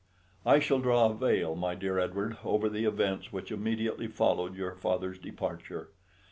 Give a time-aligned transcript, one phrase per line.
[0.47, 4.73] I shall draw a veil, my dear Edward, over the events which immediately followed your
[4.73, 5.89] father's departure.